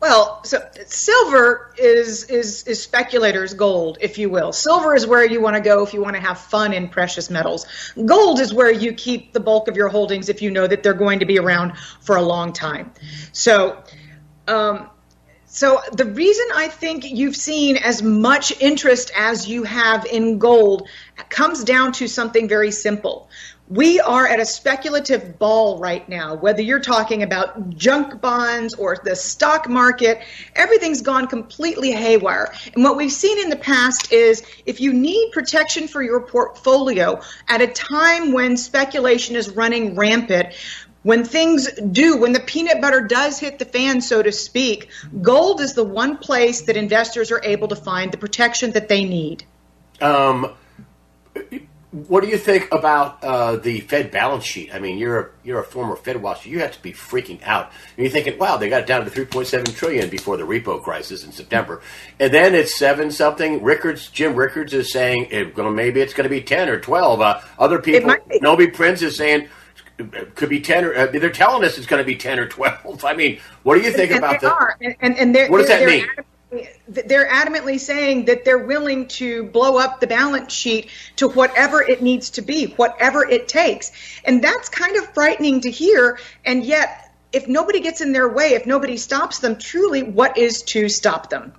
[0.00, 4.50] Well, so silver is is is speculators' gold, if you will.
[4.50, 7.28] Silver is where you want to go if you want to have fun in precious
[7.28, 7.66] metals.
[8.06, 10.94] Gold is where you keep the bulk of your holdings if you know that they're
[10.94, 12.92] going to be around for a long time.
[13.32, 13.82] So,
[14.48, 14.88] um,
[15.44, 20.88] so the reason I think you've seen as much interest as you have in gold
[21.28, 23.28] comes down to something very simple.
[23.70, 28.96] We are at a speculative ball right now, whether you're talking about junk bonds or
[29.04, 30.22] the stock market,
[30.56, 32.52] everything's gone completely haywire.
[32.74, 37.20] And what we've seen in the past is if you need protection for your portfolio
[37.46, 40.48] at a time when speculation is running rampant,
[41.04, 44.88] when things do, when the peanut butter does hit the fan, so to speak,
[45.22, 49.04] gold is the one place that investors are able to find the protection that they
[49.04, 49.44] need.
[50.00, 50.54] Um,
[51.92, 54.72] what do you think about uh, the Fed balance sheet?
[54.72, 56.48] I mean, you're a, you're a former Fed watcher.
[56.48, 57.72] You have to be freaking out.
[57.96, 61.24] And you're thinking, wow, they got it down to 3.7 trillion before the repo crisis
[61.24, 61.82] in September,
[62.20, 63.62] and then it's seven something.
[63.62, 67.20] Rickards, Jim Rickards is saying it, maybe it's going to be 10 or 12.
[67.20, 69.48] Uh, other people, Nomi Prins is saying
[70.34, 73.04] could be 10 or uh, they're telling us it's going to be 10 or 12
[73.04, 75.84] i mean what do you think and about that and, and, and what does that
[75.84, 76.06] mean
[76.88, 82.02] they're adamantly saying that they're willing to blow up the balance sheet to whatever it
[82.02, 83.92] needs to be whatever it takes
[84.24, 88.54] and that's kind of frightening to hear and yet if nobody gets in their way
[88.54, 91.52] if nobody stops them truly what is to stop them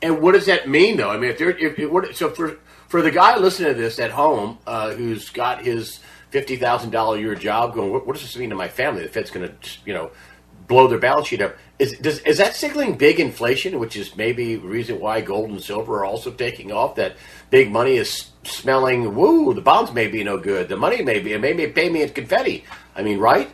[0.00, 2.56] and what does that mean though i mean if they're if, if what, so for
[2.86, 7.18] for the guy listening to this at home uh, who's got his fifty thousand dollar
[7.18, 9.02] year job, going, what, what, does this mean to my family?
[9.02, 10.10] The Fed's going to, you know,
[10.66, 11.56] blow their balance sheet up.
[11.80, 15.62] Is does is that signaling big inflation, which is maybe the reason why gold and
[15.62, 16.96] silver are also taking off?
[16.96, 17.16] That
[17.48, 19.14] big money is smelling.
[19.14, 20.68] Woo, the bonds may be no good.
[20.68, 22.64] The money may be, maybe pay me in confetti.
[22.94, 23.50] I mean, right?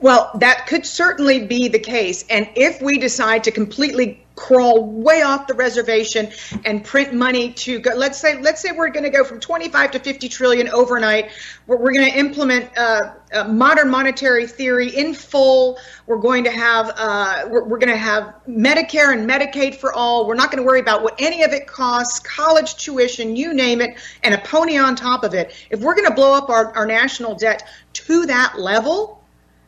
[0.00, 2.24] Well, that could certainly be the case.
[2.30, 6.30] And if we decide to completely crawl way off the reservation
[6.64, 7.94] and print money to go.
[7.94, 11.30] Let's say let's say we're going to go from 25 to 50 trillion overnight.
[11.66, 15.78] We're, we're going to implement uh, uh, modern monetary theory in full.
[16.06, 20.26] We're going to have uh, we're, we're going to have medicare and medicaid for all.
[20.26, 23.80] We're not going to worry about what any of it costs college tuition you name
[23.80, 25.54] it and a pony on top of it.
[25.70, 29.21] If we're going to blow up our, our national debt to that level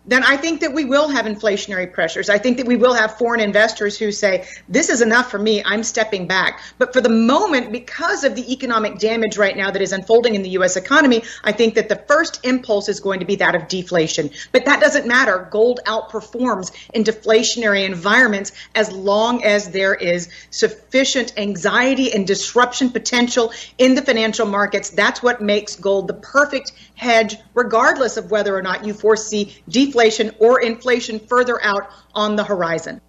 [0.06, 2.28] then I think that we will have inflationary pressures.
[2.28, 5.62] I think that we will have foreign investors who say, this is enough for me,
[5.64, 6.60] I'm stepping back.
[6.78, 10.42] But for the moment, because of the economic damage right now that is unfolding in
[10.42, 10.76] the U.S.
[10.76, 14.30] economy, I think that the first impulse is going to be that of deflation.
[14.52, 15.48] But that doesn't matter.
[15.50, 23.52] Gold outperforms in deflationary environments as long as there is sufficient anxiety and disruption potential
[23.78, 24.90] in the financial markets.
[24.90, 29.93] That's what makes gold the perfect hedge, regardless of whether or not you foresee deflation
[29.94, 33.00] deflation or inflation further out on the horizon.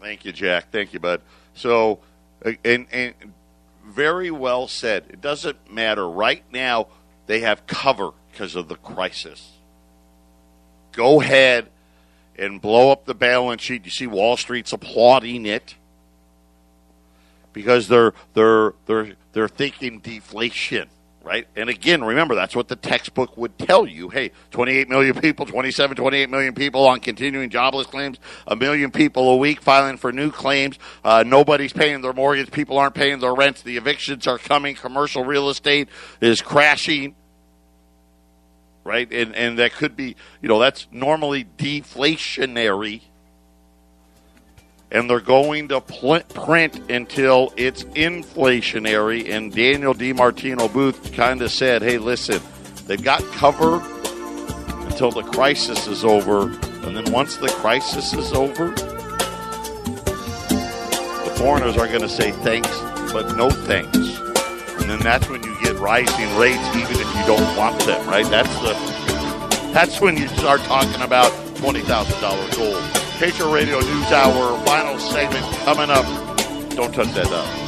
[0.00, 0.70] Thank you, Jack.
[0.70, 1.22] Thank you, bud.
[1.54, 2.00] So,
[2.44, 3.14] uh, and, and
[3.86, 5.04] very well said.
[5.08, 6.08] It doesn't matter.
[6.08, 6.88] Right now,
[7.26, 9.52] they have cover because of the crisis.
[10.92, 11.68] Go ahead
[12.36, 13.86] and blow up the balance sheet.
[13.86, 15.76] You see Wall Street's applauding it
[17.52, 20.88] because they're they're they're they're thinking deflation
[21.22, 21.46] right?
[21.56, 24.08] And again, remember, that's what the textbook would tell you.
[24.08, 29.28] Hey, 28 million people, 27, 28 million people on continuing jobless claims, a million people
[29.30, 30.78] a week filing for new claims.
[31.04, 32.50] Uh, nobody's paying their mortgage.
[32.50, 33.62] People aren't paying their rents.
[33.62, 34.74] The evictions are coming.
[34.74, 35.88] Commercial real estate
[36.20, 37.14] is crashing.
[38.84, 39.12] Right?
[39.12, 43.02] And, and that could be, you know, that's normally deflationary
[44.90, 49.28] and they're going to pl- print until it's inflationary.
[49.28, 52.40] And Danielle DiMartino Booth kind of said, hey, listen,
[52.86, 53.82] they've got cover
[54.86, 56.50] until the crisis is over.
[56.86, 58.70] And then once the crisis is over,
[61.24, 62.70] the foreigners are going to say thanks,
[63.12, 63.96] but no thanks.
[64.80, 68.24] And then that's when you get rising rates, even if you don't want them, right?
[68.30, 68.72] That's the
[69.72, 72.82] that's when you start talking about twenty thousand dollar gold.
[73.18, 76.04] Patriot Radio News Hour, final segment coming up.
[76.76, 77.64] Don't touch that dial.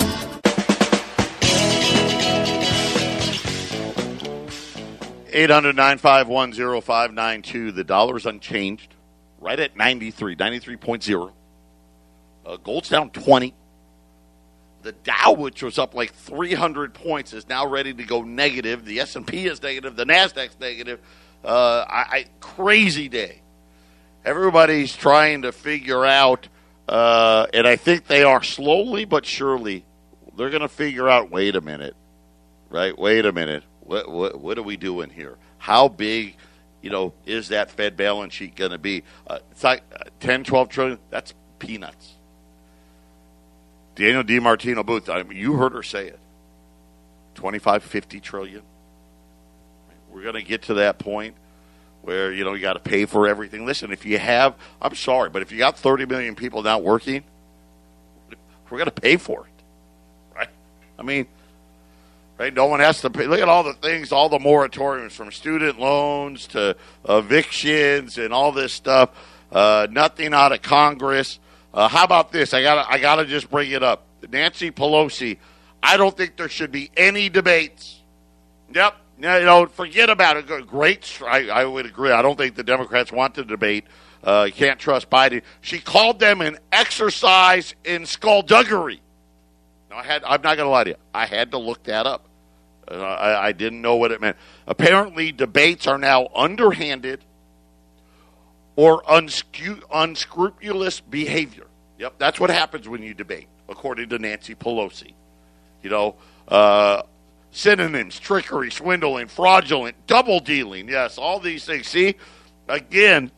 [5.32, 7.72] Eight hundred nine five one zero five nine two.
[7.72, 8.94] The dollar's unchanged,
[9.40, 11.32] right at 93, 93.0.
[12.46, 13.52] Uh, gold's down 20.
[14.82, 18.84] The Dow, which was up like 300 points, is now ready to go negative.
[18.84, 19.96] The S&P is negative.
[19.96, 21.00] The Nasdaq's negative.
[21.44, 23.42] Uh, I, I, crazy day
[24.24, 26.48] everybody's trying to figure out,
[26.88, 29.84] uh, and I think they are slowly but surely,
[30.36, 31.30] they're going to figure out.
[31.30, 31.96] Wait a minute,
[32.68, 32.96] right?
[32.98, 33.64] Wait a minute.
[33.80, 35.36] What what what are we doing here?
[35.58, 36.36] How big,
[36.80, 39.02] you know, is that Fed balance sheet going to be?
[39.26, 40.98] Uh, it's like uh, 10, 12 trillion.
[41.10, 42.14] That's peanuts.
[43.94, 46.18] Danielle DiMartino Booth, I mean, you heard her say it.
[47.34, 48.62] 25, 50 trillion.
[50.10, 51.34] We're going to get to that point
[52.02, 53.66] where you know you got to pay for everything.
[53.66, 57.22] Listen, if you have, I'm sorry, but if you got 30 million people not working,
[58.70, 59.62] we're going to pay for it,
[60.36, 60.48] right?
[60.98, 61.26] I mean,
[62.38, 62.54] right?
[62.54, 63.26] No one has to pay.
[63.26, 66.76] Look at all the things, all the moratoriums from student loans to
[67.08, 69.10] evictions and all this stuff.
[69.52, 71.38] Uh, nothing out of Congress.
[71.74, 72.54] Uh, how about this?
[72.54, 74.04] I got I got to just bring it up.
[74.30, 75.38] Nancy Pelosi.
[75.82, 78.00] I don't think there should be any debates.
[78.74, 80.66] Yep, you know, forget about it.
[80.66, 81.20] Great.
[81.26, 82.10] I, I would agree.
[82.10, 83.84] I don't think the Democrats want the debate.
[84.22, 85.42] Uh, you can't trust Biden.
[85.60, 89.00] She called them an exercise in skullduggery.
[89.90, 90.22] Now, I had.
[90.24, 90.96] I'm not going to lie to you.
[91.14, 92.26] I had to look that up.
[92.90, 94.36] Uh, I, I didn't know what it meant.
[94.66, 97.24] Apparently, debates are now underhanded
[98.76, 101.66] or unscu- unscrupulous behavior.
[101.98, 105.12] Yep, that's what happens when you debate, according to Nancy Pelosi.
[105.82, 106.16] You know,
[106.48, 107.02] uh,
[107.52, 110.88] synonyms trickery, swindling, fraudulent, double dealing.
[110.88, 111.88] Yes, all these things.
[111.88, 112.16] See,
[112.68, 113.30] again,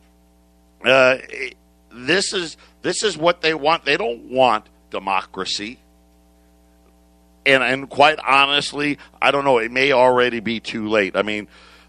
[0.85, 1.17] uh,
[1.91, 3.85] this is this is what they want.
[3.85, 5.79] They don't want democracy.
[7.45, 9.57] And and quite honestly, I don't know.
[9.57, 11.15] It may already be too late.
[11.15, 11.47] I mean,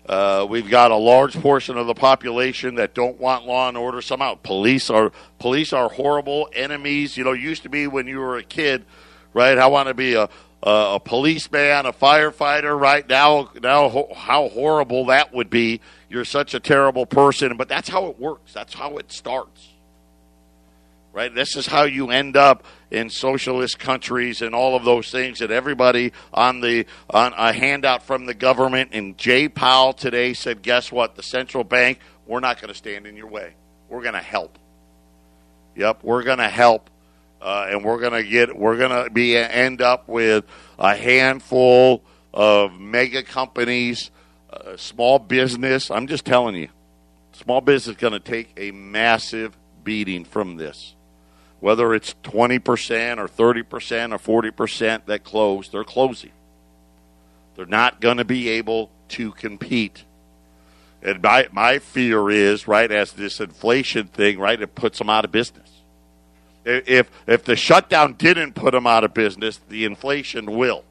[0.09, 4.03] uh, we've got a large portion of the population that don't want law and order.
[4.03, 7.17] Somehow, police are police are horrible enemies.
[7.17, 8.85] You know, used to be when you were a kid,
[9.33, 9.57] right?
[9.57, 10.29] I want to be a
[10.65, 12.79] uh, a policeman, a firefighter.
[12.79, 15.81] Right now, now how horrible that would be.
[16.09, 18.55] You're such a terrible person, but that's how it works.
[18.55, 19.69] That's how it starts.
[21.13, 21.33] Right?
[21.33, 25.43] This is how you end up in socialist countries and all of those things.
[25.43, 28.91] And everybody on the on a handout from the government.
[28.93, 31.15] And Jay Powell today said, "Guess what?
[31.15, 33.55] The central bank, we're not going to stand in your way.
[33.89, 34.59] We're going to help.
[35.77, 36.91] Yep, we're going to help."
[37.45, 40.45] Uh, and we're gonna get we're gonna be end up with
[40.79, 44.11] a handful of mega companies,
[44.53, 45.91] uh, small business.
[45.91, 46.69] I'm just telling you,
[47.33, 50.95] small business is going to take a massive beating from this.
[51.61, 56.33] Whether it's 20% or 30% or 40% that close, they're closing.
[57.57, 60.05] They're not going to be able to compete.
[61.03, 65.25] And my, my fear is, right, as this inflation thing, right, it puts them out
[65.25, 65.71] of business.
[66.65, 70.85] If, if the shutdown didn't put them out of business, the inflation will.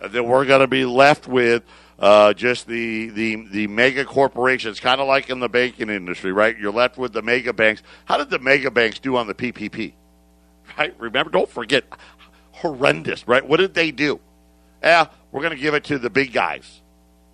[0.00, 1.62] And then we're going to be left with
[1.98, 6.56] uh, just the, the, the mega corporations, kind of like in the banking industry, right?
[6.56, 7.82] You're left with the mega banks.
[8.04, 9.92] How did the mega banks do on the PPP?
[10.76, 10.94] Right?
[11.00, 11.82] Remember, don't forget,
[12.52, 13.44] horrendous, right?
[13.44, 14.20] What did they do?
[14.82, 16.82] Yeah, we're going to give it to the big guys.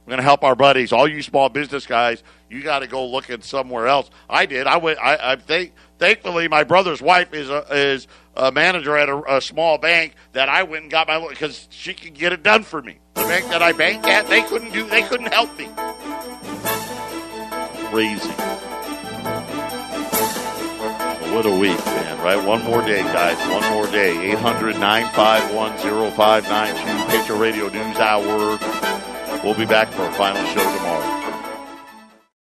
[0.05, 0.93] We're going to help our buddies.
[0.93, 4.09] All you small business guys, you got to go looking somewhere else.
[4.31, 4.67] I did.
[4.67, 4.99] I went.
[4.99, 5.73] I, I think.
[5.99, 10.49] Thankfully, my brother's wife is a, is a manager at a, a small bank that
[10.49, 12.99] I went and got my because she could get it done for me.
[13.15, 14.87] The bank that I bank at, they couldn't do.
[14.89, 15.69] They couldn't help me.
[17.91, 18.31] Crazy.
[21.33, 22.45] What a week, man, right?
[22.45, 23.39] One more day, guys.
[23.51, 24.33] One more day.
[24.33, 25.79] 800 951
[26.13, 27.11] 0592.
[27.11, 28.59] Patriot Radio News Hour.
[29.43, 31.14] We'll be back for our final show tomorrow.